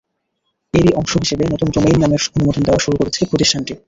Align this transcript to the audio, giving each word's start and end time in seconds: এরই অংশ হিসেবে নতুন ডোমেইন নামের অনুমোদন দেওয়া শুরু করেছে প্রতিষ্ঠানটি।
এরই 0.73 0.93
অংশ 0.95 1.11
হিসেবে 1.23 1.43
নতুন 1.53 1.67
ডোমেইন 1.75 1.97
নামের 2.01 2.21
অনুমোদন 2.35 2.61
দেওয়া 2.63 2.83
শুরু 2.85 2.95
করেছে 2.97 3.21
প্রতিষ্ঠানটি। 3.31 3.73